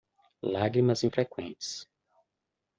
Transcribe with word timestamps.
Lágrimas 0.41 1.03
infreqüentes 1.03 1.87